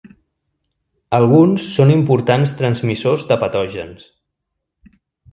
[1.17, 4.07] Alguns són importants transmissors de patògens.